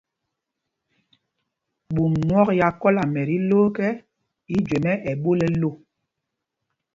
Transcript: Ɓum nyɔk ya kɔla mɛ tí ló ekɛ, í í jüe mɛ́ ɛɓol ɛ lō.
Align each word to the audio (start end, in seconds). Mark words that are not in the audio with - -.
Ɓum 1.93 2.13
nyɔk 2.27 2.49
ya 2.59 2.67
kɔla 2.81 3.03
mɛ 3.13 3.21
tí 3.27 3.37
ló 3.49 3.57
ekɛ, 3.67 3.87
í 4.53 4.55
í 4.55 4.63
jüe 4.67 4.77
mɛ́ 4.85 5.01
ɛɓol 5.09 5.39
ɛ 5.45 5.49
lō. 5.61 5.69